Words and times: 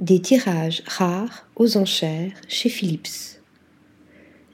Des 0.00 0.20
tirages 0.20 0.82
rares 0.86 1.46
aux 1.54 1.76
enchères 1.76 2.32
chez 2.48 2.68
Philips. 2.68 3.38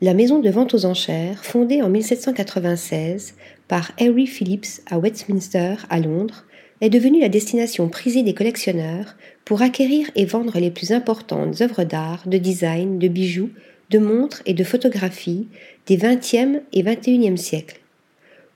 La 0.02 0.12
maison 0.12 0.38
de 0.38 0.50
vente 0.50 0.74
aux 0.74 0.84
enchères, 0.84 1.42
fondée 1.46 1.80
en 1.80 1.88
1796 1.88 3.36
par 3.66 3.92
Harry 3.98 4.26
Phillips 4.26 4.82
à 4.90 4.98
Westminster, 4.98 5.76
à 5.88 5.98
Londres, 5.98 6.44
est 6.82 6.90
devenue 6.90 7.20
la 7.20 7.30
destination 7.30 7.88
prisée 7.88 8.22
des 8.22 8.34
collectionneurs 8.34 9.16
pour 9.46 9.62
acquérir 9.62 10.10
et 10.14 10.26
vendre 10.26 10.58
les 10.58 10.70
plus 10.70 10.92
importantes 10.92 11.62
œuvres 11.62 11.84
d'art, 11.84 12.28
de 12.28 12.36
design, 12.36 12.98
de 12.98 13.08
bijoux, 13.08 13.48
de 13.88 13.98
montres 13.98 14.42
et 14.44 14.52
de 14.52 14.62
photographies 14.62 15.48
des 15.86 15.96
XXe 15.96 16.60
et 16.74 16.82
XXIe 16.82 17.38
siècles. 17.38 17.80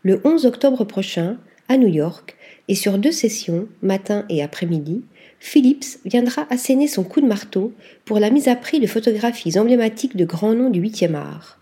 Le 0.02 0.20
11 0.22 0.44
octobre 0.44 0.84
prochain, 0.84 1.38
à 1.66 1.78
New 1.78 1.88
York, 1.88 2.36
et 2.68 2.74
sur 2.74 2.98
deux 2.98 3.12
sessions, 3.12 3.68
matin 3.80 4.26
et 4.28 4.42
après-midi, 4.42 5.02
Phillips 5.46 5.98
viendra 6.06 6.46
asséner 6.48 6.88
son 6.88 7.04
coup 7.04 7.20
de 7.20 7.26
marteau 7.26 7.74
pour 8.06 8.18
la 8.18 8.30
mise 8.30 8.48
à 8.48 8.56
prix 8.56 8.80
de 8.80 8.86
photographies 8.86 9.58
emblématiques 9.58 10.16
de 10.16 10.24
grands 10.24 10.54
noms 10.54 10.70
du 10.70 10.80
8e 10.80 11.14
art. 11.14 11.60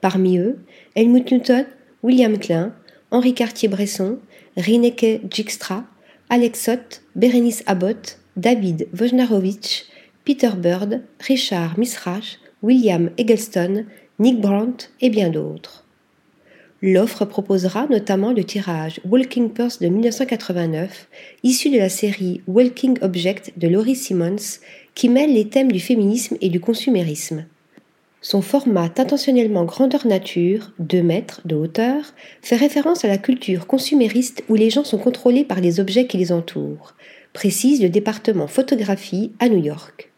Parmi 0.00 0.38
eux, 0.38 0.60
Helmut 0.94 1.32
Newton, 1.32 1.66
William 2.04 2.38
Klein, 2.38 2.72
Henri 3.10 3.34
Cartier-Bresson, 3.34 4.20
Rineke 4.56 5.20
Dijkstra, 5.24 5.84
Alex 6.28 6.62
Sott, 6.62 7.02
Berenice 7.16 7.64
Abbott, 7.66 8.18
David 8.36 8.86
Wojnarowicz, 8.96 9.86
Peter 10.24 10.52
Bird, 10.56 11.02
Richard 11.18 11.76
Misrach, 11.76 12.38
William 12.62 13.10
Eggleston, 13.18 13.84
Nick 14.20 14.40
Brandt 14.40 14.90
et 15.00 15.10
bien 15.10 15.28
d'autres. 15.28 15.83
L'offre 16.86 17.24
proposera 17.24 17.86
notamment 17.86 18.34
le 18.34 18.44
tirage 18.44 19.00
Walking 19.08 19.48
Purse 19.48 19.78
de 19.78 19.88
1989, 19.88 21.08
issu 21.42 21.70
de 21.70 21.78
la 21.78 21.88
série 21.88 22.42
Walking 22.46 22.98
Object 23.00 23.54
de 23.56 23.68
Laurie 23.68 23.96
Simmons, 23.96 24.60
qui 24.94 25.08
mêle 25.08 25.32
les 25.32 25.48
thèmes 25.48 25.72
du 25.72 25.80
féminisme 25.80 26.36
et 26.42 26.50
du 26.50 26.60
consumérisme. 26.60 27.46
Son 28.20 28.42
format 28.42 28.90
intentionnellement 28.98 29.64
grandeur 29.64 30.06
nature, 30.06 30.72
2 30.78 31.02
mètres 31.02 31.40
de 31.46 31.54
hauteur, 31.54 32.12
fait 32.42 32.56
référence 32.56 33.02
à 33.02 33.08
la 33.08 33.16
culture 33.16 33.66
consumériste 33.66 34.44
où 34.50 34.54
les 34.54 34.68
gens 34.68 34.84
sont 34.84 34.98
contrôlés 34.98 35.44
par 35.44 35.62
les 35.62 35.80
objets 35.80 36.06
qui 36.06 36.18
les 36.18 36.32
entourent, 36.32 36.92
précise 37.32 37.80
le 37.80 37.88
département 37.88 38.46
photographie 38.46 39.32
à 39.38 39.48
New 39.48 39.64
York. 39.64 40.10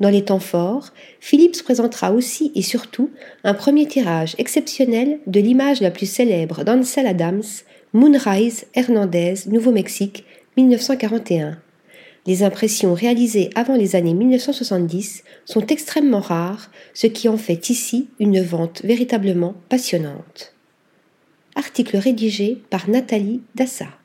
Dans 0.00 0.10
les 0.10 0.24
temps 0.24 0.38
forts, 0.38 0.92
Philips 1.20 1.62
présentera 1.62 2.12
aussi 2.12 2.52
et 2.54 2.62
surtout 2.62 3.10
un 3.42 3.54
premier 3.54 3.86
tirage 3.86 4.36
exceptionnel 4.38 5.18
de 5.26 5.40
l'image 5.40 5.80
la 5.80 5.90
plus 5.90 6.06
célèbre 6.06 6.62
d'Ansel 6.62 7.06
Adams, 7.06 7.42
Moonrise, 7.92 8.66
Hernandez, 8.74 9.34
Nouveau-Mexique, 9.46 10.24
1941. 10.56 11.58
Les 12.26 12.42
impressions 12.42 12.94
réalisées 12.94 13.50
avant 13.54 13.74
les 13.74 13.96
années 13.96 14.14
1970 14.14 15.24
sont 15.44 15.66
extrêmement 15.66 16.20
rares, 16.20 16.70
ce 16.94 17.06
qui 17.06 17.28
en 17.28 17.38
fait 17.38 17.70
ici 17.70 18.08
une 18.20 18.42
vente 18.42 18.82
véritablement 18.84 19.54
passionnante. 19.68 20.54
Article 21.56 21.96
rédigé 21.96 22.62
par 22.70 22.88
Nathalie 22.88 23.40
Dassa. 23.54 23.97